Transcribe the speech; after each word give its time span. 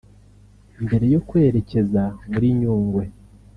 Mbere 0.83 1.05
yo 1.13 1.21
kwerekeza 1.27 2.03
muri 2.31 2.47
Nyungwe 2.59 3.03